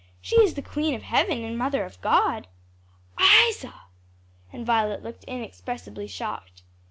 [0.19, 2.47] She is the queen of Heaven and mother of God."
[3.49, 3.71] "Isa!"
[4.51, 6.63] and Violet looked inexpressibly shocked.